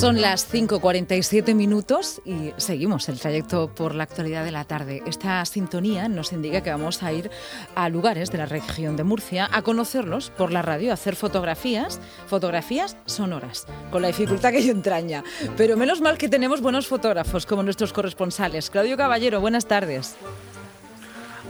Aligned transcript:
Son 0.00 0.22
las 0.22 0.50
5.47 0.50 1.54
minutos 1.54 2.22
y 2.24 2.54
seguimos 2.56 3.10
el 3.10 3.20
trayecto 3.20 3.68
por 3.68 3.94
la 3.94 4.04
actualidad 4.04 4.46
de 4.46 4.50
la 4.50 4.64
tarde. 4.64 5.02
Esta 5.04 5.44
sintonía 5.44 6.08
nos 6.08 6.32
indica 6.32 6.62
que 6.62 6.70
vamos 6.70 7.02
a 7.02 7.12
ir 7.12 7.30
a 7.74 7.86
lugares 7.90 8.30
de 8.30 8.38
la 8.38 8.46
región 8.46 8.96
de 8.96 9.04
Murcia 9.04 9.46
a 9.52 9.60
conocerlos 9.60 10.30
por 10.30 10.52
la 10.52 10.62
radio, 10.62 10.90
a 10.90 10.94
hacer 10.94 11.16
fotografías, 11.16 12.00
fotografías 12.26 12.96
sonoras, 13.04 13.66
con 13.90 14.00
la 14.00 14.08
dificultad 14.08 14.52
que 14.52 14.60
ello 14.60 14.72
entraña. 14.72 15.22
Pero 15.58 15.76
menos 15.76 16.00
mal 16.00 16.16
que 16.16 16.30
tenemos 16.30 16.62
buenos 16.62 16.86
fotógrafos 16.86 17.44
como 17.44 17.62
nuestros 17.62 17.92
corresponsales. 17.92 18.70
Claudio 18.70 18.96
Caballero, 18.96 19.42
buenas 19.42 19.66
tardes. 19.66 20.16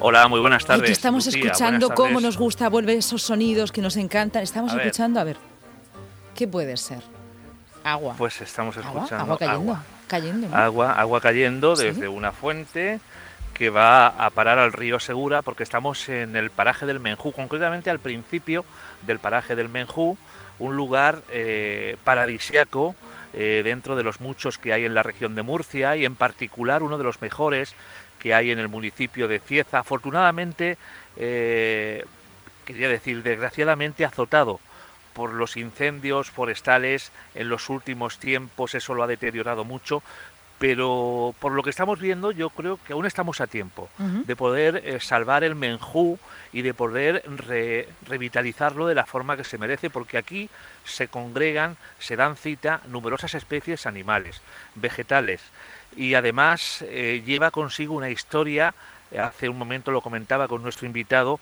Hola, 0.00 0.26
muy 0.26 0.40
buenas 0.40 0.66
tardes. 0.66 0.82
Aquí 0.82 0.92
estamos 0.92 1.28
escuchando 1.28 1.90
cómo 1.90 2.20
nos 2.20 2.36
gusta, 2.36 2.68
vuelve 2.68 2.96
esos 2.96 3.22
sonidos 3.22 3.70
que 3.70 3.80
nos 3.80 3.96
encantan. 3.96 4.42
Estamos 4.42 4.74
escuchando, 4.74 5.20
a 5.20 5.24
ver, 5.24 5.36
¿qué 6.34 6.48
puede 6.48 6.76
ser? 6.76 7.19
Agua. 7.84 8.14
Pues 8.16 8.40
estamos 8.40 8.76
escuchando 8.76 9.24
agua, 9.24 9.38
cayendo. 9.38 9.72
Agua, 9.72 9.84
cayendo, 10.06 10.56
agua, 10.56 10.92
agua 10.92 11.20
cayendo 11.20 11.76
desde 11.76 12.08
una 12.08 12.32
fuente 12.32 13.00
que 13.54 13.70
va 13.70 14.06
a 14.06 14.30
parar 14.30 14.58
al 14.58 14.72
río 14.72 14.98
Segura 14.98 15.42
porque 15.42 15.62
estamos 15.62 16.08
en 16.08 16.34
el 16.36 16.50
paraje 16.50 16.86
del 16.86 16.98
Menjú, 16.98 17.32
concretamente 17.32 17.90
al 17.90 17.98
principio 17.98 18.64
del 19.02 19.18
paraje 19.18 19.54
del 19.54 19.68
Menjú, 19.68 20.16
un 20.58 20.76
lugar 20.76 21.22
eh, 21.30 21.96
paradisiaco 22.04 22.94
eh, 23.32 23.62
dentro 23.62 23.96
de 23.96 24.02
los 24.02 24.20
muchos 24.20 24.58
que 24.58 24.72
hay 24.72 24.84
en 24.84 24.94
la 24.94 25.02
región 25.02 25.34
de 25.34 25.42
Murcia 25.42 25.94
y 25.96 26.04
en 26.04 26.16
particular 26.16 26.82
uno 26.82 26.98
de 26.98 27.04
los 27.04 27.20
mejores 27.20 27.74
que 28.18 28.34
hay 28.34 28.50
en 28.50 28.58
el 28.58 28.68
municipio 28.68 29.28
de 29.28 29.40
Cieza. 29.40 29.80
Afortunadamente, 29.80 30.78
eh, 31.16 32.04
quería 32.64 32.88
decir, 32.88 33.22
desgraciadamente 33.22 34.04
azotado 34.04 34.60
por 35.12 35.32
los 35.32 35.56
incendios 35.56 36.30
forestales 36.30 37.12
en 37.34 37.48
los 37.48 37.68
últimos 37.68 38.18
tiempos, 38.18 38.74
eso 38.74 38.94
lo 38.94 39.02
ha 39.02 39.06
deteriorado 39.06 39.64
mucho, 39.64 40.02
pero 40.60 41.34
por 41.38 41.52
lo 41.52 41.62
que 41.62 41.70
estamos 41.70 42.00
viendo 42.00 42.32
yo 42.32 42.50
creo 42.50 42.78
que 42.86 42.92
aún 42.92 43.06
estamos 43.06 43.40
a 43.40 43.46
tiempo 43.46 43.88
de 43.96 44.36
poder 44.36 44.82
eh, 44.84 45.00
salvar 45.00 45.42
el 45.42 45.54
menjú 45.54 46.18
y 46.52 46.60
de 46.60 46.74
poder 46.74 47.24
revitalizarlo 48.06 48.86
de 48.86 48.94
la 48.94 49.06
forma 49.06 49.38
que 49.38 49.44
se 49.44 49.56
merece, 49.56 49.88
porque 49.88 50.18
aquí 50.18 50.50
se 50.84 51.08
congregan, 51.08 51.78
se 51.98 52.14
dan 52.14 52.36
cita 52.36 52.82
numerosas 52.88 53.34
especies 53.34 53.86
animales, 53.86 54.42
vegetales, 54.74 55.40
y 55.96 56.12
además 56.12 56.84
eh, 56.88 57.22
lleva 57.24 57.50
consigo 57.50 57.94
una 57.94 58.10
historia, 58.10 58.74
hace 59.18 59.48
un 59.48 59.56
momento 59.56 59.90
lo 59.90 60.02
comentaba 60.02 60.46
con 60.46 60.62
nuestro 60.62 60.86
invitado, 60.86 61.40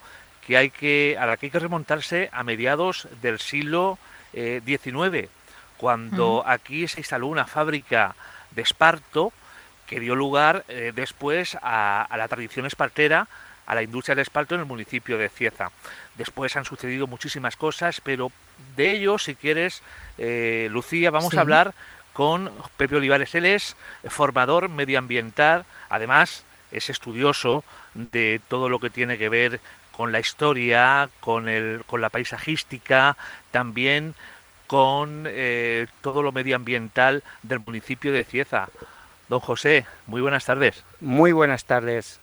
que 0.48 0.56
hay 0.56 0.70
que, 0.70 1.14
a 1.20 1.26
la 1.26 1.36
que 1.36 1.46
hay 1.46 1.50
que 1.50 1.58
remontarse 1.58 2.30
a 2.32 2.42
mediados 2.42 3.06
del 3.20 3.38
siglo 3.38 3.98
XIX, 4.32 5.14
eh, 5.14 5.28
cuando 5.76 6.42
aquí 6.46 6.88
se 6.88 7.00
instaló 7.00 7.26
una 7.26 7.44
fábrica 7.44 8.16
de 8.52 8.62
esparto 8.62 9.30
que 9.86 10.00
dio 10.00 10.16
lugar 10.16 10.64
eh, 10.68 10.92
después 10.94 11.58
a, 11.60 12.08
la 12.16 12.28
tradición 12.28 12.64
espartera, 12.64 13.28
a 13.66 13.74
la 13.74 13.82
industria 13.82 14.14
del 14.14 14.22
esparto 14.22 14.54
en 14.54 14.62
el 14.62 14.66
municipio 14.66 15.18
de 15.18 15.28
Cieza. 15.28 15.70
Después 16.14 16.56
han 16.56 16.64
sucedido 16.64 17.06
muchísimas 17.06 17.56
cosas, 17.56 18.00
pero 18.00 18.32
de 18.74 18.92
ello, 18.92 19.18
si 19.18 19.34
quieres, 19.34 19.82
eh, 20.16 20.68
Lucía, 20.70 21.10
vamos 21.10 21.34
a 21.34 21.42
hablar 21.42 21.74
con 22.14 22.50
Pepe 22.78 22.96
Olivares. 22.96 23.34
Él 23.34 23.44
es 23.44 23.76
formador 24.08 24.70
medioambiental, 24.70 25.66
además 25.90 26.42
es 26.72 26.88
estudioso 26.88 27.64
de 27.92 28.40
todo 28.48 28.70
lo 28.70 28.78
que 28.78 28.90
tiene 28.90 29.18
que 29.18 29.28
ver 29.28 29.60
con 29.98 30.12
la 30.12 30.20
historia, 30.20 31.10
con, 31.18 31.48
el, 31.48 31.82
con 31.84 32.00
la 32.00 32.08
paisajística, 32.08 33.16
también 33.50 34.14
con 34.68 35.24
eh, 35.26 35.88
todo 36.02 36.22
lo 36.22 36.30
medioambiental 36.30 37.24
del 37.42 37.58
municipio 37.58 38.12
de 38.12 38.22
Cieza. 38.22 38.68
Don 39.28 39.40
José, 39.40 39.86
muy 40.06 40.20
buenas 40.20 40.44
tardes. 40.44 40.84
Muy 41.00 41.32
buenas 41.32 41.64
tardes. 41.64 42.20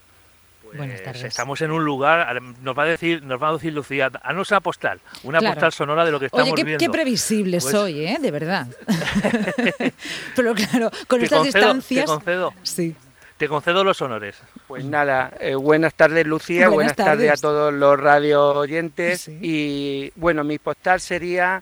Pues 0.64 0.78
buenas 0.78 1.04
tardes. 1.04 1.26
Estamos 1.26 1.62
en 1.62 1.72
un 1.72 1.84
lugar, 1.84 2.42
nos 2.42 2.78
va 2.78 2.84
a 2.84 2.86
decir, 2.86 3.22
nos 3.24 3.44
va 3.44 3.50
a 3.50 3.54
decir 3.54 3.74
Lucía, 3.74 4.10
haznos 4.24 4.52
una 4.52 4.62
postal, 4.62 5.02
una 5.24 5.42
postal 5.42 5.74
sonora 5.74 6.06
de 6.06 6.12
lo 6.14 6.20
que 6.22 6.28
estamos 6.28 6.48
Oye, 6.48 6.56
qué, 6.56 6.64
viendo. 6.64 6.80
qué 6.80 6.90
previsible 6.90 7.60
pues 7.60 7.72
soy, 7.72 8.06
¿eh? 8.06 8.18
De 8.22 8.32
verdad. 8.32 8.68
Pero 10.38 10.56
claro, 10.56 10.92
con 11.08 11.22
estas 11.22 11.44
distancias. 11.44 12.06
Te 12.06 12.10
concedo. 12.10 12.54
Sí. 12.64 12.96
Te 13.38 13.50
concedo 13.50 13.84
los 13.84 14.02
honores. 14.02 14.42
Pues 14.68 14.86
nada, 14.86 15.34
eh, 15.42 15.56
buenas 15.56 15.94
tardes 15.94 16.26
Lucía, 16.26 16.70
buenas, 16.70 16.96
tardes. 16.96 17.32
a 17.32 17.36
todos 17.36 17.74
los 17.74 18.00
radio 18.00 18.54
oyentes 18.54 19.28
y 19.28 20.14
bueno, 20.16 20.46
mi 20.46 20.58
postal 20.58 21.02
sería 21.02 21.62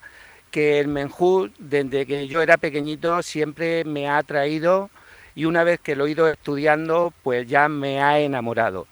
que 0.51 0.79
el 0.79 0.87
menjú, 0.87 1.49
desde 1.57 2.05
que 2.05 2.27
yo 2.27 2.43
era 2.43 2.57
pequeñito, 2.57 3.23
siempre 3.23 3.85
me 3.85 4.07
ha 4.07 4.17
atraído 4.17 4.91
y 5.33 5.45
una 5.45 5.63
vez 5.63 5.79
que 5.79 5.95
lo 5.95 6.05
he 6.05 6.11
ido 6.11 6.29
estudiando, 6.29 7.11
pues 7.23 7.47
ya 7.47 7.67
me 7.69 8.03
ha 8.03 8.19
enamorado. 8.19 8.85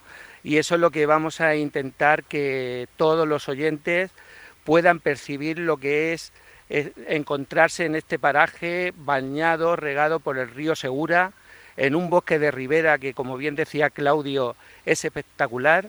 Y 0.44 0.58
eso 0.58 0.74
es 0.74 0.81
lo 0.81 0.90
que 0.90 1.06
vamos 1.06 1.40
a 1.40 1.56
intentar 1.56 2.24
que 2.24 2.88
todos 2.97 3.28
los 3.28 3.47
oyentes 3.47 4.09
puedan 4.64 5.00
percibir 5.00 5.59
lo 5.59 5.78
que 5.78 6.14
es 6.14 6.34
encontrarse 7.08 7.86
en 7.86 7.94
este 7.94 8.18
paraje 8.18 8.91
bañado, 8.96 9.75
regado 9.75 10.20
por 10.20 10.40
el 10.40 10.50
río 10.50 10.75
Segura, 10.75 11.34
en 11.78 11.96
un 11.96 12.09
bosque 12.09 12.40
de 12.40 12.52
ribera 12.52 12.98
que, 12.98 13.14
como 13.14 13.38
bien 13.38 13.56
decía 13.56 13.90
Claudio, 13.90 14.56
es 14.86 15.04
espectacular, 15.06 15.88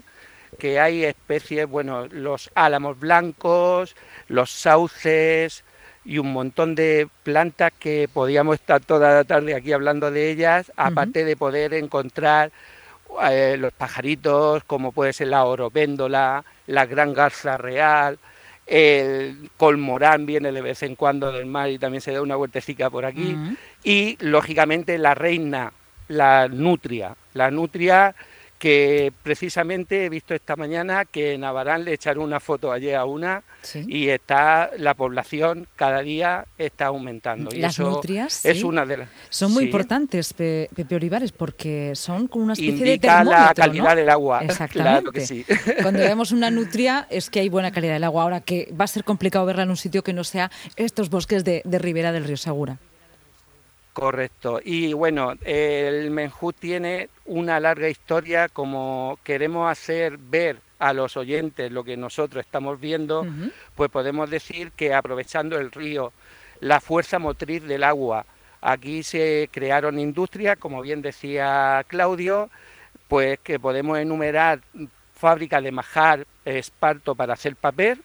que 0.59 0.81
hay 0.81 1.05
especies, 1.05 1.67
bueno, 1.67 2.07
los 2.09 2.51
álamos 2.55 2.99
blancos, 2.99 3.97
los 4.29 4.51
sauces 4.51 5.65
y 6.05 6.19
un 6.19 6.33
montón 6.33 6.75
de 6.75 7.09
plantas 7.23 7.73
que 7.79 8.09
podíamos 8.13 8.57
estar 8.57 8.81
toda 8.81 9.15
la 9.15 9.25
tarde 9.25 9.55
aquí 9.55 9.73
hablando 9.73 10.11
de 10.11 10.31
ellas, 10.31 10.73
aparte 10.77 11.25
de 11.25 11.37
poder 11.37 11.75
encontrar 11.75 12.51
eh, 13.31 13.57
los 13.59 13.73
pajaritos, 13.73 14.65
como 14.65 14.93
puede 14.93 15.13
ser 15.13 15.29
la 15.29 15.45
oropéndola, 15.45 16.45
la 16.67 16.87
gran 16.87 17.13
garza 17.13 17.57
real, 17.57 18.19
el 18.67 19.51
colmorán 19.57 20.25
viene 20.25 20.53
de 20.53 20.63
vez 20.63 20.83
en 20.83 20.95
cuando 20.95 21.31
del 21.33 21.47
mar 21.47 21.69
y 21.69 21.79
también 21.79 22.01
se 22.01 22.13
da 22.13 22.23
una 22.23 22.37
vueltecita 22.37 22.91
por 22.91 23.05
aquí, 23.05 23.37
y 23.85 24.17
lógicamente 24.21 24.99
la 24.99 25.15
reina, 25.15 25.73
la 26.09 26.49
nutria, 26.49 27.17
la 27.35 27.51
nutria 27.51 28.15
que 28.63 29.13
precisamente 29.25 30.05
he 30.05 30.09
visto 30.09 30.35
esta 30.37 30.55
mañana 30.55 31.05
que 31.05 31.33
en 31.33 31.43
Abarán 31.43 31.85
le 31.85 31.95
echaron 31.95 32.23
una 32.23 32.39
foto 32.39 32.71
ayer 32.71 32.95
a 32.95 33.05
una 33.05 33.43
y 33.89 34.07
está 34.07 34.71
la 34.79 34.95
población 34.95 35.67
cada 35.75 36.01
día 36.01 36.47
está 36.57 36.87
aumentando. 36.87 37.51
Las 37.57 37.81
nutrias 37.81 38.45
es 38.45 38.63
una 38.63 38.87
de 38.87 38.99
las 38.99 39.09
son 39.31 39.53
muy 39.53 39.65
importantes, 39.65 40.33
Pepe 40.33 40.95
Olivares, 40.95 41.33
porque 41.33 41.97
son 41.97 42.29
como 42.29 42.45
una 42.45 42.53
especie 42.53 42.85
de 42.85 42.99
termómetro, 42.99 43.47
la 43.47 43.53
calidad 43.53 43.97
del 43.97 44.09
agua. 44.09 44.41
Exactamente. 44.45 45.45
Cuando 45.83 45.99
vemos 45.99 46.31
una 46.31 46.49
nutria 46.49 47.09
es 47.11 47.31
que 47.31 47.41
hay 47.41 47.49
buena 47.49 47.73
calidad 47.73 47.95
del 47.95 48.05
agua. 48.05 48.23
Ahora 48.23 48.43
que 48.43 48.73
va 48.81 48.85
a 48.85 48.89
ser 48.89 49.03
complicado 49.03 49.45
verla 49.45 49.65
en 49.65 49.71
un 49.71 49.77
sitio 49.77 50.05
que 50.05 50.13
no 50.13 50.23
sea 50.23 50.53
estos 50.77 51.11
bosques 51.11 51.43
de, 51.43 51.63
de 51.65 51.79
ribera 51.81 52.13
del 52.13 52.23
río 52.23 52.37
Segura. 52.37 52.79
Correcto. 53.93 54.61
Y 54.65 54.95
bueno, 54.95 55.35
el 55.45 56.11
Menjú 56.11 56.53
tiene 56.53 57.11
una 57.27 57.61
larga 57.61 57.89
historia, 57.89 58.49
como 58.49 59.19
queremos 59.23 59.71
hacer 59.71 60.17
ver 60.17 60.59
a 60.79 60.93
los 60.93 61.17
oyentes 61.17 61.71
lo 61.71 61.85
que 61.85 61.97
nosotros 61.97 62.45
estamos 62.45 62.81
viendo, 62.81 63.27
pues 63.77 63.91
podemos 63.91 64.31
decir 64.31 64.73
que 64.73 64.95
aprovechando 64.95 65.59
el 65.59 65.71
río, 65.71 66.13
la 66.61 66.81
fuerza 66.81 67.19
motriz 67.19 67.63
del 67.63 67.85
agua, 67.85 68.25
aquí 68.61 69.03
se 69.03 69.49
crearon 69.53 69.99
industrias, 69.99 70.57
como 70.59 70.81
bien 70.81 71.03
decía 71.03 71.85
Claudio, 71.87 72.51
pues 73.09 73.39
que 73.41 73.61
podemos 73.61 73.99
enumerar 73.99 74.61
fábricas 75.15 75.63
de 75.63 75.71
majar, 75.71 76.27
esparto 76.45 77.15
para 77.15 77.35
hacer 77.35 77.55
papel, 77.55 78.03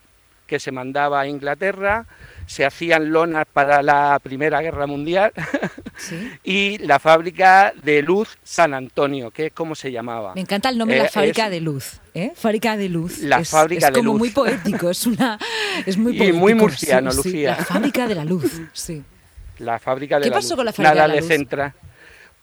que 0.47 0.59
se 0.59 0.71
mandaba 0.71 1.21
a 1.21 1.27
Inglaterra, 1.27 2.05
se 2.47 2.65
hacían 2.65 3.11
lonas 3.11 3.45
para 3.51 3.83
la 3.83 4.19
Primera 4.23 4.61
Guerra 4.61 4.87
Mundial 4.87 5.33
y 6.43 6.77
la 6.79 6.97
fábrica 6.97 7.73
de 7.83 8.01
luz 8.01 8.37
San 8.43 8.73
Antonio, 8.73 9.29
que 9.31 9.47
es 9.47 9.53
como 9.53 9.75
se 9.75 9.91
llamaba. 9.91 10.33
Me 10.33 10.41
encanta 10.41 10.69
el 10.69 10.77
nombre, 10.77 10.97
la 10.97 11.05
eh, 11.05 11.09
fábrica 11.09 11.49
de 11.49 11.59
luz, 11.59 11.99
¿eh? 12.13 12.31
Fábrica 12.35 12.77
de 12.77 12.89
luz. 12.89 13.19
La 13.19 13.39
es, 13.39 13.49
fábrica 13.49 13.89
es 13.89 13.93
como 13.93 14.13
muy 14.13 14.29
poético, 14.31 14.89
es 14.89 15.05
una 15.05 15.37
es 15.85 15.97
muy 15.97 16.17
poético, 16.17 16.37
y 16.37 16.39
muy 16.39 16.53
murciano, 16.55 17.11
Lucía. 17.11 17.57
la 17.57 17.65
fábrica 17.65 18.07
de 18.07 18.15
la 18.15 18.25
luz, 18.25 18.61
sí. 18.73 19.03
La 19.59 19.79
fábrica 19.79 20.17
de 20.17 20.23
¿Qué 20.23 20.29
la 20.29 20.35
pasó 20.35 20.49
luz. 20.49 20.55
con 20.57 20.65
la 20.65 20.73
fábrica 20.73 20.95
Nada 20.95 21.07
de 21.07 21.15
la 21.15 21.19
luz? 21.19 21.27
Centra. 21.27 21.75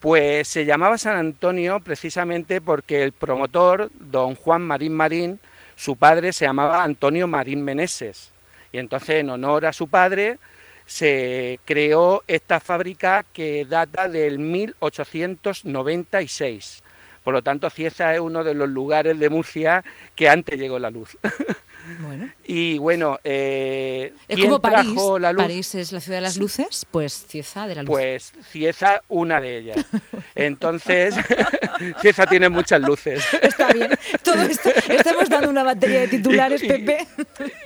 Pues 0.00 0.48
se 0.48 0.66
llamaba 0.66 0.98
San 0.98 1.16
Antonio 1.16 1.80
precisamente 1.80 2.60
porque 2.60 3.02
el 3.02 3.12
promotor, 3.12 3.90
don 3.98 4.34
Juan 4.34 4.60
Marín 4.60 4.92
Marín, 4.92 5.40
su 5.76 5.96
padre 5.96 6.32
se 6.32 6.44
llamaba 6.44 6.84
Antonio 6.84 7.26
Marín 7.26 7.62
Meneses 7.62 8.34
y 8.74 8.78
entonces, 8.78 9.20
en 9.20 9.30
honor 9.30 9.64
a 9.66 9.72
su 9.72 9.86
padre, 9.86 10.38
se 10.84 11.60
creó 11.64 12.24
esta 12.26 12.58
fábrica 12.58 13.24
que 13.32 13.64
data 13.64 14.08
del 14.08 14.40
1896. 14.40 16.82
Por 17.22 17.34
lo 17.34 17.42
tanto, 17.42 17.70
Cieza 17.70 18.12
es 18.12 18.20
uno 18.20 18.42
de 18.42 18.54
los 18.54 18.68
lugares 18.68 19.16
de 19.18 19.30
Murcia 19.30 19.84
que 20.16 20.28
antes 20.28 20.58
llegó 20.58 20.80
la 20.80 20.90
luz. 20.90 21.16
Bueno. 22.00 22.30
Y 22.44 22.78
bueno, 22.78 23.18
eh, 23.24 24.12
es 24.28 24.40
como 24.40 24.60
París. 24.60 24.94
La 25.20 25.32
luz? 25.32 25.42
París 25.42 25.74
es 25.74 25.92
la 25.92 26.00
ciudad 26.00 26.18
de 26.18 26.22
las 26.22 26.36
luces, 26.36 26.86
pues 26.90 27.26
Cieza 27.28 27.66
de 27.66 27.74
la 27.74 27.82
luz. 27.82 27.90
Pues 27.90 28.32
Cieza, 28.50 29.02
una 29.08 29.40
de 29.40 29.58
ellas. 29.58 29.86
Entonces, 30.34 31.14
Cieza 32.00 32.26
tiene 32.26 32.48
muchas 32.48 32.80
luces. 32.80 33.22
Está 33.40 33.72
bien. 33.72 33.90
Todo 34.22 34.42
esto, 34.42 34.70
estamos 34.88 35.28
dando 35.28 35.50
una 35.50 35.62
batería 35.62 36.00
de 36.00 36.08
titulares, 36.08 36.62
Pepe. 36.62 37.06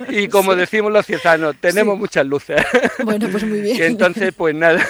Y 0.09 0.27
como 0.27 0.55
decimos 0.55 0.91
los 0.91 1.05
ciezanos, 1.05 1.55
tenemos 1.59 1.97
muchas 1.97 2.25
luces. 2.25 2.61
Bueno, 3.03 3.27
pues 3.31 3.43
muy 3.45 3.61
bien. 3.61 3.77
Y 3.77 3.81
entonces, 3.83 4.33
pues 4.35 4.55
nada. 4.55 4.85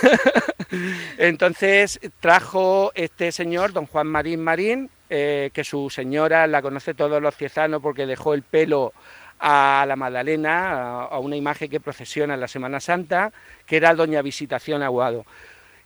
Entonces 1.17 1.99
trajo 2.19 2.91
este 2.95 3.31
señor, 3.31 3.73
don 3.73 3.85
Juan 3.87 4.07
Marín 4.07 4.41
Marín, 4.41 4.89
eh, 5.09 5.49
que 5.53 5.63
su 5.63 5.89
señora 5.89 6.45
la 6.47 6.61
conoce 6.61 6.93
todos 6.93 7.21
los 7.21 7.35
ciezanos 7.35 7.81
porque 7.81 8.05
dejó 8.05 8.33
el 8.33 8.43
pelo 8.43 8.93
a 9.39 9.85
la 9.87 9.95
Magdalena, 9.95 11.03
a, 11.03 11.19
una 11.19 11.35
imagen 11.35 11.69
que 11.69 11.79
procesiona 11.79 12.33
en 12.33 12.41
la 12.41 12.47
Semana 12.47 12.79
Santa, 12.79 13.31
que 13.65 13.77
era 13.77 13.95
Doña 13.95 14.21
Visitación 14.21 14.83
Aguado. 14.83 15.25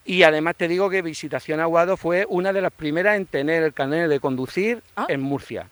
Y 0.06 0.24
además 0.24 0.56
te 0.58 0.68
digo 0.68 0.90
que 0.90 1.02
Visitación 1.02 1.60
Aguado 1.60 1.96
fue 1.96 2.26
una 2.28 2.52
de 2.52 2.62
las 2.62 2.74
primeras 2.74 3.16
en 3.16 3.26
tener 3.26 3.64
el 3.64 3.74
carnet 3.74 4.10
de 4.10 4.20
conducir 4.20 4.82
ah. 4.96 5.06
en 5.08 5.22
Murcia. 5.22 5.70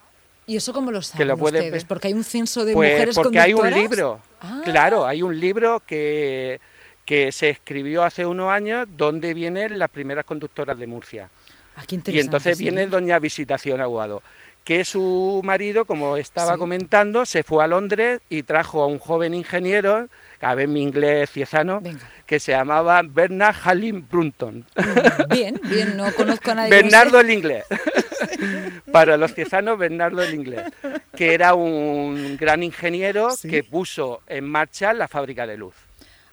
¿Y 0.48 0.56
eso 0.56 0.74
cómo 0.74 0.92
lo 0.92 1.02
saben 1.02 1.32
ustedes? 1.32 1.86
¿Porque 1.86 2.08
hay 2.08 2.14
un 2.14 2.24
censo 2.24 2.66
de 2.66 2.74
pues 2.74 2.94
mujeres 2.94 3.16
porque 3.16 3.40
hay 3.40 3.54
un 3.54 3.70
libro, 3.70 4.20
ah. 4.42 4.62
claro, 4.64 5.06
hay 5.06 5.22
un 5.22 5.38
libro 5.40 5.82
que, 5.86 6.60
que 7.06 7.32
se 7.32 7.50
escribió 7.50 8.04
hace 8.04 8.26
unos 8.26 8.50
años 8.50 8.88
donde 8.96 9.34
vienen 9.34 9.78
las 9.78 9.90
primeras 9.90 10.26
conductoras 10.26 10.78
de 10.78 10.88
Murcia. 10.88 11.30
Ah, 11.76 11.84
y 11.88 12.20
entonces 12.20 12.58
viene 12.58 12.88
doña 12.88 13.20
Visitación 13.20 13.82
Aguado 13.82 14.22
que 14.64 14.86
su 14.86 15.42
marido, 15.44 15.86
como 15.86 16.18
estaba 16.18 16.58
comentando, 16.58 17.26
se 17.26 17.44
fue 17.44 17.64
a 17.64 17.68
Londres 17.68 18.22
y 18.30 18.44
trajo 18.44 18.84
a 18.84 18.88
un 18.88 19.00
joven 19.00 19.34
ingeniero, 19.34 20.08
a 20.40 20.56
ver 20.56 20.68
mi 20.68 20.82
inglés 20.82 21.32
ciezano, 21.32 21.82
que 22.26 22.40
se 22.40 22.52
llamaba 22.52 23.02
Bernard 23.04 23.56
Halim 23.64 24.08
Brunton. 24.08 24.66
Mm, 24.76 25.34
bien, 25.34 25.62
bien, 25.64 25.98
no 25.98 26.12
conozco 26.14 26.52
a 26.52 26.56
nadie. 26.56 26.70
Bernardo 26.70 27.20
el 27.20 27.32
inglés. 27.32 27.66
Para 28.92 29.18
los 29.18 29.34
ciezanos, 29.34 29.80
Bernardo 29.80 30.22
el 30.22 30.36
inglés, 30.36 30.72
que 31.16 31.34
era 31.34 31.56
un 31.56 32.38
gran 32.38 32.62
ingeniero 32.62 33.30
que 33.42 33.64
puso 33.64 34.22
en 34.28 34.46
marcha 34.46 34.94
la 34.94 35.08
fábrica 35.08 35.48
de 35.48 35.58
luz. 35.58 35.76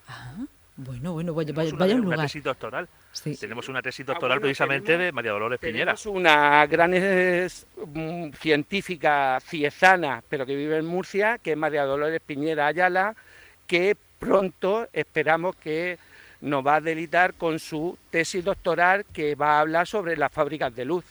Ah, 0.06 0.35
bueno, 0.80 1.12
bueno, 1.12 1.34
vaya, 1.34 1.52
vaya, 1.52 1.72
vaya 1.75 1.96
un 1.96 2.02
lugar. 2.02 2.30
doctoral. 2.40 2.88
Tenemos 3.40 3.69
una 3.69 3.82
tesis 3.82 4.06
doctoral 4.06 4.40
precisamente 4.40 4.96
de 4.96 5.10
María 5.10 5.32
Dolores 5.32 5.58
Piñera. 5.58 5.94
Es 5.94 6.06
una 6.06 6.64
gran 6.66 6.92
mm, 6.92 8.30
científica 8.34 9.40
ciezana, 9.40 10.22
pero 10.28 10.46
que 10.46 10.54
vive 10.54 10.78
en 10.78 10.86
Murcia, 10.86 11.38
que 11.38 11.52
es 11.52 11.56
María 11.56 11.84
Dolores 11.84 12.20
Piñera 12.25 12.69
Ayala, 12.69 13.16
que 13.66 13.96
pronto 14.20 14.86
esperamos 14.92 15.56
que 15.56 15.98
nos 16.42 16.64
va 16.64 16.76
a 16.76 16.80
delitar 16.80 17.34
con 17.34 17.58
su 17.58 17.98
tesis 18.10 18.44
doctoral 18.44 19.04
que 19.12 19.34
va 19.34 19.56
a 19.56 19.60
hablar 19.60 19.88
sobre 19.88 20.16
las 20.16 20.30
fábricas 20.30 20.75
de 20.76 20.84
luz. 20.84 21.04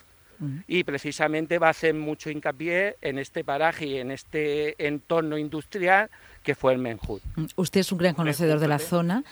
Y 0.67 0.83
precisamente 0.83 1.57
va 1.57 1.67
a 1.67 1.71
hacer 1.71 1.95
mucho 1.95 2.29
hincapié 2.29 2.95
en 3.01 3.17
este 3.17 3.43
paraje 3.43 3.87
y 3.87 3.97
en 3.97 4.11
este 4.11 4.75
entorno 4.85 5.35
industrial 5.35 6.11
que 6.47 6.55
fue 6.55 6.71
el 6.71 6.79
Menjud. 6.79 7.19
Mm, 7.35 7.45
usted 7.57 7.81
es 7.81 7.91
un 7.91 7.97
gran 7.97 8.15
conocedor 8.15 8.59
de 8.59 8.69
la 8.69 8.79
zona 8.79 9.25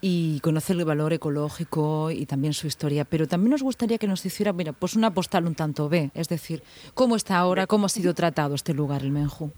y 0.00 0.40
conocer 0.40 0.76
el 0.76 0.86
valor 0.86 1.12
ecológico 1.12 2.10
y 2.10 2.24
también 2.24 2.54
su 2.54 2.66
historia, 2.66 3.04
pero 3.04 3.28
también 3.28 3.50
nos 3.50 3.62
gustaría 3.62 3.98
que 3.98 4.06
nos 4.06 4.24
hiciera, 4.24 4.54
mira, 4.54 4.72
pues 4.72 4.94
una 4.96 5.12
postal 5.12 5.44
un 5.44 5.54
tanto 5.54 5.90
B, 5.90 6.10
es 6.14 6.30
decir, 6.30 6.62
cómo 6.94 7.16
está 7.16 7.36
ahora, 7.36 7.66
cómo 7.66 7.84
ha 7.84 7.90
sido 7.90 8.14
tratado 8.14 8.54
este 8.54 8.72
lugar, 8.72 9.02
el 9.02 9.10
Menjú. 9.10 9.52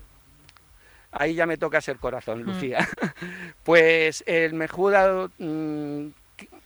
Ahí 1.13 1.37
ya 1.37 1.47
me 1.47 1.57
toca 1.57 1.81
ser 1.81 1.99
corazón, 1.99 2.43
mm. 2.43 2.47
Lucía. 2.47 2.89
Pues 3.63 4.25
el 4.27 4.55
Menjú 4.55 4.91
mm, 5.39 6.07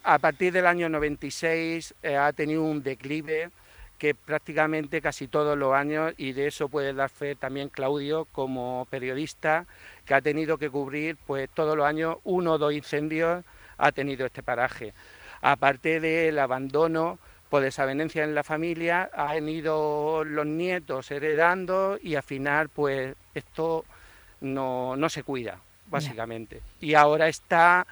a 0.04 0.18
partir 0.18 0.54
del 0.54 0.66
año 0.66 0.88
96 0.88 1.94
eh, 2.02 2.16
ha 2.16 2.32
tenido 2.32 2.62
un 2.62 2.82
declive 2.82 3.50
que 4.00 4.14
prácticamente 4.14 5.02
casi 5.02 5.28
todos 5.28 5.58
los 5.58 5.74
años, 5.74 6.14
y 6.16 6.32
de 6.32 6.46
eso 6.46 6.70
puede 6.70 6.94
dar 6.94 7.10
fe 7.10 7.36
también 7.36 7.68
Claudio 7.68 8.26
como 8.32 8.86
periodista, 8.88 9.66
que 10.06 10.14
ha 10.14 10.22
tenido 10.22 10.56
que 10.56 10.70
cubrir 10.70 11.18
pues 11.26 11.50
todos 11.50 11.76
los 11.76 11.84
años 11.86 12.16
uno 12.24 12.54
o 12.54 12.58
dos 12.58 12.72
incendios 12.72 13.44
ha 13.76 13.92
tenido 13.92 14.24
este 14.24 14.42
paraje. 14.42 14.94
Aparte 15.42 16.00
del 16.00 16.38
abandono 16.38 17.18
por 17.50 17.62
desavenencia 17.62 18.24
en 18.24 18.34
la 18.34 18.42
familia, 18.42 19.10
han 19.12 19.46
ido 19.50 20.24
los 20.24 20.46
nietos 20.46 21.10
heredando 21.10 21.98
y 22.02 22.14
al 22.14 22.22
final 22.22 22.70
pues 22.70 23.14
esto 23.34 23.84
no, 24.40 24.96
se 25.10 25.22
cuida, 25.24 25.60
básicamente. 25.88 26.62
Y 26.80 26.94
ahora 26.94 27.28
está 27.28 27.86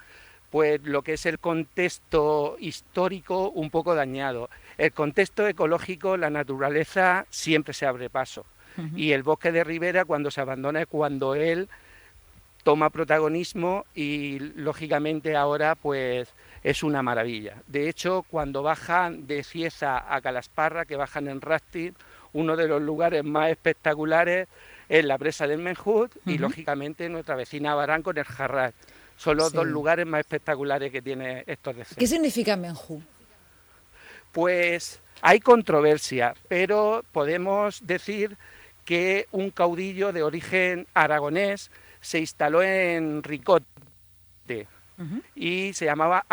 pues 0.50 0.80
lo 0.82 1.02
que 1.02 1.14
es 1.14 1.26
el 1.26 1.38
contexto 1.38 2.56
histórico 2.58 3.50
un 3.50 3.70
poco 3.70 3.94
dañado. 3.94 4.48
El 4.78 4.92
contexto 4.92 5.46
ecológico, 5.46 6.16
la 6.16 6.30
naturaleza 6.30 7.26
siempre 7.30 7.74
se 7.74 7.84
abre 7.84 8.08
paso. 8.08 8.46
Y 8.94 9.10
el 9.10 9.24
bosque 9.24 9.50
de 9.50 9.64
ribera 9.64 10.04
cuando 10.04 10.30
se 10.30 10.40
abandona 10.40 10.82
es 10.82 10.86
cuando 10.86 11.34
él 11.34 11.68
toma 12.62 12.90
protagonismo 12.90 13.86
y 13.92 14.38
lógicamente 14.38 15.34
ahora 15.34 15.74
pues 15.74 16.28
es 16.62 16.84
una 16.84 17.02
maravilla. 17.02 17.56
De 17.66 17.88
hecho, 17.88 18.24
cuando 18.30 18.62
bajan 18.62 19.26
de 19.26 19.42
Cieza 19.42 20.14
a 20.14 20.20
Calasparra, 20.20 20.84
que 20.84 20.94
bajan 20.94 21.26
en 21.26 21.40
rafting, 21.40 21.92
uno 22.34 22.56
de 22.56 22.68
los 22.68 22.80
lugares 22.80 23.24
más 23.24 23.50
espectaculares 23.50 24.46
es 24.88 25.04
la 25.04 25.18
presa 25.18 25.48
del 25.48 25.58
Menjud 25.58 26.10
y 26.24 26.38
lógicamente 26.38 27.08
nuestra 27.08 27.34
vecina 27.34 27.74
Barán 27.74 28.02
con 28.02 28.16
el 28.16 28.24
Jarrat. 28.24 28.74
Son 29.16 29.36
los 29.36 29.52
dos 29.52 29.66
lugares 29.66 30.06
más 30.06 30.20
espectaculares 30.20 30.92
que 30.92 31.02
tiene 31.02 31.42
estos 31.48 31.74
descensos. 31.74 31.98
¿Qué 31.98 32.06
significa 32.06 32.56
Menjud? 32.56 33.00
Pues 34.38 35.00
hay 35.20 35.40
controversia, 35.40 36.32
pero 36.46 37.04
podemos 37.10 37.84
decir 37.84 38.36
que 38.84 39.26
un 39.32 39.50
caudillo 39.50 40.12
de 40.12 40.22
origen 40.22 40.86
aragonés 40.94 41.72
se 42.00 42.20
instaló 42.20 42.62
en 42.62 43.24
Ricote 43.24 44.68
y 45.34 45.72
se 45.72 45.86
llamaba 45.86 46.24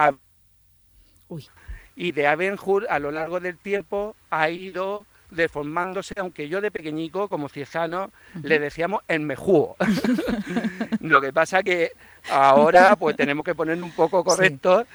Y 1.95 2.11
de 2.11 2.27
Abenjur 2.27 2.85
a 2.91 2.99
lo 2.99 3.09
largo 3.09 3.39
del 3.39 3.57
tiempo 3.57 4.15
ha 4.29 4.51
ido 4.51 5.03
deformándose, 5.31 6.13
aunque 6.17 6.47
yo 6.49 6.61
de 6.61 6.71
pequeñico, 6.71 7.27
como 7.27 7.49
ciezano, 7.49 8.11
le 8.41 8.59
decíamos 8.59 9.01
el 9.07 9.21
mejuo. 9.21 9.75
lo 11.01 11.21
que 11.21 11.33
pasa 11.33 11.63
que 11.63 11.91
Ahora 12.29 12.95
pues 12.95 13.15
tenemos 13.15 13.45
que 13.45 13.53
poner 13.53 13.81
un 13.81 13.91
poco 13.91 14.23
correcto 14.23 14.85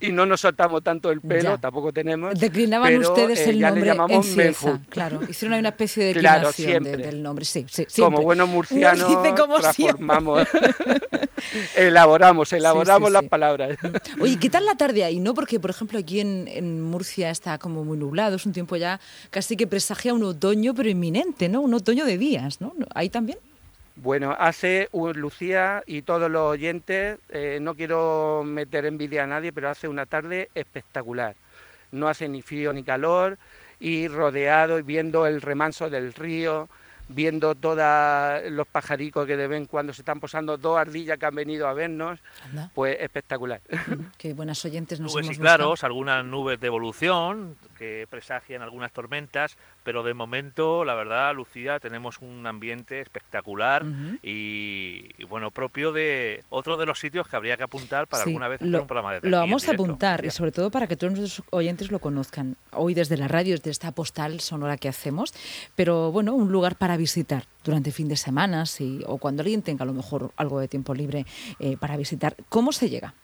y 0.00 0.12
no 0.12 0.24
nos 0.26 0.40
soltamos 0.40 0.82
tanto 0.82 1.10
el 1.10 1.20
pelo, 1.20 1.58
tampoco 1.58 1.92
tenemos. 1.92 2.38
Declinaban 2.38 2.96
ustedes 2.98 3.40
eh, 3.40 3.50
el 3.50 3.60
nombre 3.60 3.90
en 4.08 4.22
Cieza, 4.22 4.80
claro. 4.88 5.20
Hicieron 5.28 5.58
una 5.58 5.70
especie 5.70 6.04
de 6.04 6.14
declinación 6.14 6.84
del 6.84 7.22
nombre, 7.22 7.44
sí, 7.44 7.66
sí 7.68 7.86
Como 8.00 8.22
buenos 8.22 8.48
murcianos 8.48 9.22
transformamos, 9.60 10.46
elaboramos, 11.76 12.52
elaboramos 12.52 13.10
las 13.10 13.24
palabras. 13.24 13.78
Oye, 14.20 14.38
¿qué 14.38 14.50
tal 14.50 14.64
la 14.64 14.76
tarde 14.76 15.04
ahí? 15.04 15.20
no 15.20 15.34
Porque, 15.34 15.60
por 15.60 15.70
ejemplo, 15.70 15.98
aquí 15.98 16.20
en, 16.20 16.48
en 16.48 16.82
Murcia 16.82 17.30
está 17.30 17.58
como 17.58 17.84
muy 17.84 17.98
nublado, 17.98 18.36
es 18.36 18.46
un 18.46 18.52
tiempo 18.52 18.76
ya 18.76 19.00
casi 19.30 19.56
que 19.56 19.66
presagia 19.66 20.14
un 20.14 20.22
otoño, 20.22 20.74
pero 20.74 20.88
inminente, 20.88 21.48
¿no? 21.48 21.60
Un 21.60 21.74
otoño 21.74 22.04
de 22.04 22.18
días, 22.18 22.60
¿no? 22.60 22.72
¿Ahí 22.94 23.08
también? 23.08 23.38
Bueno, 23.96 24.36
hace 24.38 24.90
Lucía 24.92 25.82
y 25.86 26.02
todos 26.02 26.30
los 26.30 26.42
oyentes, 26.42 27.18
eh, 27.30 27.58
no 27.62 27.74
quiero 27.74 28.42
meter 28.44 28.84
envidia 28.84 29.24
a 29.24 29.26
nadie, 29.26 29.54
pero 29.54 29.70
hace 29.70 29.88
una 29.88 30.04
tarde 30.04 30.50
espectacular. 30.54 31.34
No 31.92 32.06
hace 32.06 32.28
ni 32.28 32.42
frío 32.42 32.74
ni 32.74 32.82
calor 32.82 33.38
y 33.80 34.08
rodeado 34.08 34.78
y 34.78 34.82
viendo 34.82 35.26
el 35.26 35.40
remanso 35.40 35.88
del 35.88 36.12
río, 36.12 36.68
viendo 37.08 37.54
todos 37.54 38.42
los 38.50 38.66
pajaricos 38.66 39.26
que 39.26 39.36
de 39.36 39.46
vez 39.46 39.58
en 39.58 39.66
cuando 39.66 39.92
se 39.92 40.02
están 40.02 40.20
posando, 40.20 40.56
dos 40.56 40.78
ardillas 40.78 41.18
que 41.18 41.26
han 41.26 41.34
venido 41.34 41.68
a 41.68 41.74
vernos, 41.74 42.20
pues 42.74 42.96
espectacular. 43.00 43.60
Qué 44.18 44.34
buenas 44.34 44.64
oyentes 44.64 45.00
nos 45.00 45.14
Nubes 45.14 45.30
y 45.30 45.40
claros, 45.40 45.84
algunas 45.84 46.24
nubes 46.24 46.60
de 46.60 46.66
evolución 46.66 47.56
que 47.78 48.06
presagian 48.08 48.62
algunas 48.62 48.92
tormentas, 48.92 49.56
pero 49.82 50.02
de 50.02 50.14
momento, 50.14 50.84
la 50.84 50.94
verdad, 50.94 51.34
Lucía, 51.34 51.78
tenemos 51.78 52.20
un 52.20 52.46
ambiente 52.46 53.00
espectacular 53.00 53.84
y, 54.22 55.24
bueno, 55.24 55.50
propio 55.50 55.92
de 55.92 56.42
otro 56.48 56.76
de 56.76 56.86
los 56.86 56.98
sitios 56.98 57.28
que 57.28 57.36
habría 57.36 57.56
que 57.56 57.64
apuntar 57.64 58.06
para 58.06 58.24
alguna 58.24 58.48
vez 58.48 58.62
hacer 58.62 58.80
un 58.80 58.86
programa 58.86 59.14
de 59.14 59.28
Lo 59.28 59.38
vamos 59.38 59.68
a 59.68 59.72
apuntar 59.72 60.24
y 60.24 60.30
sobre 60.30 60.52
todo 60.52 60.70
para 60.70 60.86
que 60.86 60.96
todos 60.96 61.12
nuestros 61.12 61.46
oyentes 61.50 61.90
lo 61.90 61.98
conozcan. 61.98 62.56
Hoy 62.72 62.94
desde 62.94 63.16
la 63.16 63.28
radio, 63.28 63.54
desde 63.54 63.70
esta 63.70 63.92
postal 63.92 64.40
sonora 64.40 64.76
que 64.76 64.88
hacemos, 64.88 65.34
pero 65.74 66.10
bueno, 66.10 66.34
un 66.34 66.50
lugar 66.50 66.76
para 66.76 66.95
visitar 66.96 67.44
durante 67.64 67.92
fin 67.92 68.08
de 68.08 68.16
semana 68.16 68.64
o 69.06 69.18
cuando 69.18 69.42
alguien 69.42 69.62
tenga 69.62 69.82
a 69.82 69.86
lo 69.86 69.92
mejor 69.92 70.32
algo 70.36 70.60
de 70.60 70.68
tiempo 70.68 70.94
libre 70.94 71.26
eh, 71.58 71.76
para 71.76 71.96
visitar. 71.96 72.36
¿Cómo 72.48 72.72
se 72.72 72.88
llega? 72.88 73.14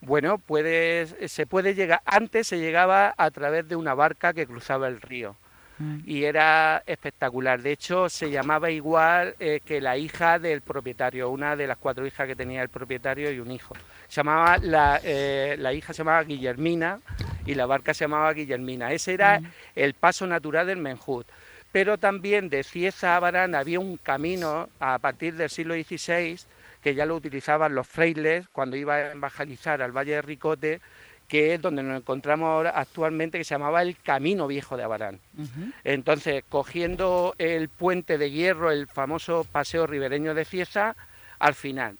Bueno, 0.00 0.38
puede, 0.38 1.28
se 1.28 1.46
puede 1.46 1.74
llegar, 1.74 2.02
antes 2.04 2.48
se 2.48 2.58
llegaba 2.58 3.14
a 3.16 3.30
través 3.30 3.68
de 3.68 3.76
una 3.76 3.94
barca 3.94 4.32
que 4.32 4.46
cruzaba 4.46 4.88
el 4.88 5.00
río. 5.00 5.36
mm. 5.80 5.98
y 6.06 6.24
era 6.24 6.82
espectacular. 6.86 7.60
De 7.60 7.72
hecho, 7.72 8.08
se 8.08 8.30
llamaba 8.30 8.70
igual 8.70 9.34
eh, 9.40 9.60
que 9.64 9.80
la 9.80 9.96
hija 9.96 10.38
del 10.38 10.60
propietario, 10.60 11.30
una 11.30 11.56
de 11.56 11.66
las 11.66 11.78
cuatro 11.78 12.06
hijas 12.06 12.26
que 12.26 12.36
tenía 12.36 12.62
el 12.62 12.68
propietario 12.68 13.32
y 13.32 13.40
un 13.40 13.50
hijo. 13.50 13.74
Se 14.06 14.16
llamaba 14.16 14.58
la, 14.58 15.00
eh, 15.02 15.56
la 15.58 15.72
hija 15.72 15.92
se 15.92 15.98
llamaba 15.98 16.22
Guillermina 16.22 17.00
y 17.46 17.54
la 17.54 17.66
barca 17.66 17.94
se 17.94 18.04
llamaba 18.04 18.32
Guillermina. 18.32 18.92
Ese 18.92 19.14
era 19.14 19.40
mm. 19.40 19.46
el 19.76 19.94
paso 19.94 20.26
natural 20.26 20.66
del 20.66 20.78
Menjud. 20.78 21.24
Pero 21.72 21.98
también 21.98 22.48
de 22.48 22.64
Cieza 22.64 23.16
a 23.16 23.20
Barán 23.20 23.54
había 23.54 23.80
un 23.80 23.96
camino 23.96 24.68
a 24.80 24.98
partir 24.98 25.34
del 25.34 25.50
siglo 25.50 25.74
XVI 25.74 26.40
que 26.82 26.94
ya 26.94 27.06
lo 27.06 27.16
utilizaban 27.16 27.74
los 27.74 27.86
frailes 27.86 28.48
cuando 28.48 28.76
iban 28.76 28.98
a 28.98 29.12
evangelizar 29.12 29.82
al 29.82 29.92
Valle 29.92 30.12
de 30.12 30.22
Ricote 30.22 30.80
que 31.28 31.54
es 31.54 31.62
donde 31.62 31.84
nos 31.84 31.96
encontramos 31.96 32.48
ahora 32.48 32.70
actualmente, 32.70 33.38
que 33.38 33.44
se 33.44 33.54
llamaba 33.54 33.82
el 33.82 33.96
Camino 33.96 34.48
Viejo 34.48 34.76
de 34.76 34.82
Abarán. 34.82 35.20
Entonces, 35.84 36.42
cogiendo 36.48 37.36
el 37.38 37.68
puente 37.68 38.18
de 38.18 38.32
hierro, 38.32 38.72
el 38.72 38.88
famoso 38.88 39.44
paseo 39.44 39.86
ribereño 39.86 40.34
de 40.34 40.44
Cieza, 40.44 40.96
al 41.38 41.54
final 41.54 41.96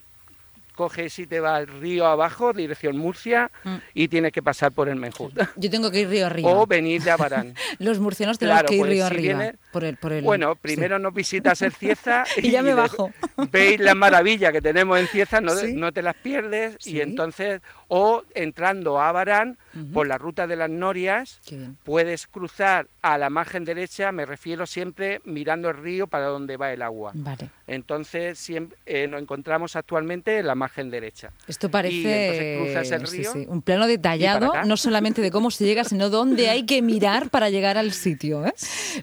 coges 0.73 1.19
y 1.19 1.27
te 1.27 1.41
va 1.41 1.57
al 1.57 1.67
río 1.67 2.07
abajo, 2.07 2.53
dirección 2.53 2.97
Murcia, 2.97 3.51
mm. 3.65 3.77
y 3.95 4.09
tienes 4.09 4.33
que 4.33 4.43
pasar 4.43 4.73
por 4.73 4.89
el 4.89 4.97
Menjud. 4.97 5.33
Yo 5.57 5.71
tengo 5.71 5.91
que 5.91 6.01
ir 6.01 6.09
río 6.09 6.27
arriba. 6.27 6.51
O 6.61 6.67
venir 6.67 7.03
de 7.03 7.11
Abarán. 7.11 7.55
Los 7.79 7.99
murcianos 8.01 8.39
tenemos 8.39 8.63
que 8.65 8.75
ir 8.75 8.81
pues 8.81 8.91
río 8.91 9.07
arriba. 9.07 9.53
por 9.73 9.85
el, 9.85 9.97
por 9.97 10.13
el... 10.13 10.23
Bueno, 10.25 10.57
primero 10.57 10.99
nos 10.99 11.15
visitas 11.15 11.63
el 11.63 11.73
Cieza 11.73 12.25
y, 12.37 12.51
ya 12.51 12.63
me 12.63 12.75
bajo. 12.75 13.13
Veis 13.51 13.81
la 13.81 13.95
maravilla 13.95 14.53
que 14.53 14.61
tenemos 14.61 14.99
en 14.99 15.07
Cieza, 15.07 15.41
no, 15.41 15.53
no 15.55 15.93
te 15.93 16.03
las 16.03 16.15
pierdes, 16.17 16.77
y 16.87 17.01
entonces, 17.01 17.61
o 17.89 18.23
entrando 18.35 19.01
a 19.01 19.09
Abarán, 19.09 19.59
por 19.93 20.07
la 20.07 20.19
ruta 20.19 20.47
de 20.47 20.57
las 20.57 20.71
Norias, 20.71 21.41
puedes 21.85 22.27
cruzar 22.27 22.87
a 23.03 23.19
la 23.19 23.31
margen 23.31 23.65
derecha, 23.65 24.13
me 24.13 24.27
refiero 24.27 24.67
siempre 24.67 25.21
mirando 25.25 25.71
el 25.71 25.77
río 25.77 26.07
para 26.07 26.27
donde 26.27 26.57
va 26.57 26.73
el 26.73 26.83
agua. 26.83 27.13
Vale. 27.15 27.51
Entonces 27.67 28.39
siempre, 28.39 28.77
eh, 28.87 29.07
nos 29.07 29.23
encontramos 29.23 29.77
actualmente 29.77 30.39
en 30.39 30.47
la 30.47 30.55
margen 30.55 30.91
derecha. 30.91 31.33
Esto 31.47 31.71
parece 31.71 33.47
un 33.49 33.63
plano 33.63 33.87
detallado, 33.87 34.53
no 34.65 34.77
solamente 34.77 35.23
de 35.23 35.31
cómo 35.31 35.51
se 35.51 35.65
llega, 35.65 35.85
sino 35.85 36.11
dónde 36.11 36.49
hay 36.49 36.65
que 36.65 36.83
mirar 36.83 37.31
para 37.31 37.51
llegar 37.51 37.79
al 37.79 37.93
sitio. 37.93 38.47
¿eh? 38.47 38.55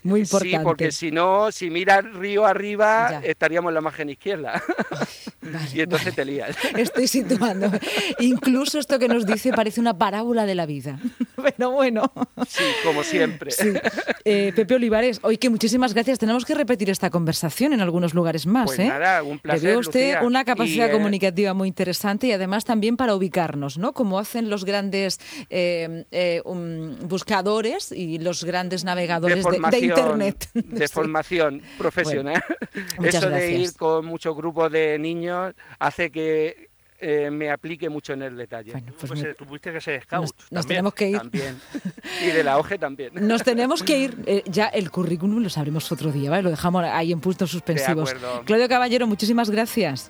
Muy 0.03 0.21
importante. 0.21 0.57
Sí, 0.57 0.63
porque 0.63 0.91
si 0.91 1.11
no, 1.11 1.51
si 1.51 1.69
miras 1.69 2.03
río 2.13 2.45
arriba, 2.45 3.21
estaríamos 3.23 3.69
en 3.69 3.75
la 3.75 3.81
margen 3.81 4.09
izquierda. 4.09 4.61
Y 5.73 5.81
entonces 5.81 6.15
te 6.15 6.25
lías. 6.25 6.55
Estoy 6.77 7.07
situando. 7.07 7.71
Incluso 8.19 8.79
esto 8.79 8.99
que 8.99 9.07
nos 9.07 9.25
dice 9.25 9.51
parece 9.53 9.79
una 9.79 9.97
parábola 9.97 10.45
de 10.45 10.55
la 10.55 10.65
vida. 10.65 10.99
Pero 11.35 11.71
bueno. 11.71 12.11
Sí, 12.47 12.63
como 12.83 13.03
siempre. 13.03 13.51
Eh, 14.25 14.51
Pepe 14.55 14.75
Olivares, 14.75 15.19
hoy 15.23 15.37
que 15.37 15.49
muchísimas 15.49 15.93
gracias. 15.93 16.19
Tenemos 16.19 16.45
que 16.45 16.55
repetir 16.55 16.89
esta 16.89 17.09
conversación 17.09 17.73
en 17.73 17.81
algunos 17.81 18.13
lugares 18.13 18.45
más. 18.45 18.65
Pues 18.65 18.79
¿eh? 18.79 18.87
nada, 18.87 19.23
un 19.23 19.39
placer. 19.39 19.69
Le 19.69 19.77
usted 19.77 20.21
una 20.23 20.43
capacidad 20.43 20.89
eh, 20.89 20.91
comunicativa 20.91 21.53
muy 21.53 21.67
interesante 21.67 22.27
y 22.27 22.31
además 22.31 22.65
también 22.65 22.97
para 22.97 23.15
ubicarnos, 23.15 23.77
¿no? 23.77 23.93
Como 23.93 24.19
hacen 24.19 24.49
los 24.49 24.65
grandes 24.65 25.19
um, 26.43 26.95
buscadores 27.07 27.91
y 27.91 28.19
los 28.19 28.43
grandes 28.43 28.83
navegadores 28.83 29.45
de, 29.45 29.79
Internet. 29.79 30.49
De 30.53 30.87
formación 30.87 31.61
profesional. 31.77 32.43
Eso 33.03 33.29
de 33.29 33.51
ir 33.51 33.73
con 33.75 34.05
muchos 34.05 34.35
grupos 34.35 34.71
de 34.71 34.97
niños 34.99 35.36
hace 35.79 36.11
que 36.11 36.69
eh, 36.99 37.29
me 37.29 37.51
aplique 37.51 37.89
mucho 37.89 38.13
en 38.13 38.23
el 38.23 38.35
detalle. 38.35 38.71
Bueno, 38.71 38.93
pues 38.99 39.11
pues, 39.11 39.23
eh, 39.23 39.35
tuviste 39.37 39.71
que 39.71 39.79
ser 39.81 40.03
scout. 40.03 40.33
Nos, 40.49 40.65
tenemos 40.65 40.93
que 40.93 41.09
ir. 41.09 41.17
También. 41.17 41.59
Y 42.23 42.27
de 42.27 42.43
la 42.43 42.57
OGE 42.57 42.79
también. 42.79 43.11
Nos 43.13 43.43
tenemos 43.43 43.83
que 43.83 43.99
ir. 43.99 44.23
Eh, 44.25 44.43
ya 44.45 44.67
el 44.67 44.89
currículum 44.89 45.43
lo 45.43 45.49
sabremos 45.49 45.91
otro 45.91 46.11
día, 46.11 46.31
¿vale? 46.31 46.43
Lo 46.43 46.49
dejamos 46.49 46.83
ahí 46.85 47.11
en 47.11 47.19
puntos 47.19 47.51
suspensivos. 47.51 48.15
Claudio 48.45 48.67
Caballero, 48.67 49.05
muchísimas 49.05 49.49
gracias 49.49 50.09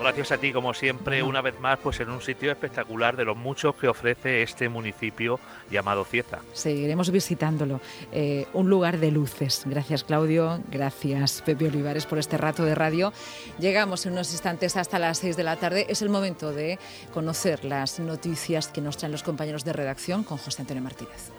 gracias 0.00 0.32
a 0.32 0.38
ti, 0.38 0.52
como 0.52 0.74
siempre, 0.74 1.22
una 1.22 1.40
vez 1.40 1.58
más, 1.60 1.78
pues 1.78 2.00
en 2.00 2.10
un 2.10 2.20
sitio 2.20 2.50
espectacular 2.50 3.16
de 3.16 3.24
los 3.24 3.36
muchos 3.36 3.74
que 3.74 3.88
ofrece 3.88 4.42
este 4.42 4.68
municipio 4.68 5.38
llamado 5.70 6.04
Cieza. 6.04 6.38
Seguiremos 6.52 7.10
visitándolo. 7.10 7.80
Eh, 8.12 8.46
un 8.52 8.70
lugar 8.70 8.98
de 8.98 9.10
luces. 9.10 9.62
Gracias, 9.66 10.04
Claudio. 10.04 10.60
Gracias, 10.70 11.42
Pepe 11.42 11.66
Olivares, 11.66 12.06
por 12.06 12.18
este 12.18 12.36
rato 12.36 12.64
de 12.64 12.74
radio. 12.74 13.12
Llegamos 13.58 14.06
en 14.06 14.12
unos 14.12 14.32
instantes 14.32 14.76
hasta 14.76 14.98
las 14.98 15.18
6 15.18 15.36
de 15.36 15.44
la 15.44 15.56
tarde. 15.56 15.86
Es 15.88 16.02
el 16.02 16.08
momento 16.08 16.52
de 16.52 16.78
conocer 17.12 17.64
las 17.64 18.00
noticias 18.00 18.68
que 18.68 18.80
nos 18.80 18.96
traen 18.96 19.12
los 19.12 19.22
compañeros 19.22 19.64
de 19.64 19.72
redacción 19.72 20.24
con 20.24 20.38
José 20.38 20.62
Antonio 20.62 20.82
Martínez. 20.82 21.30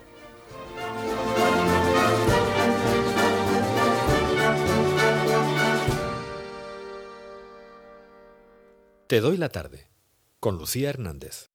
Te 9.09 9.21
doy 9.21 9.37
la 9.37 9.49
tarde 9.49 9.89
con 10.39 10.59
Lucía 10.59 10.91
Hernández. 10.91 11.48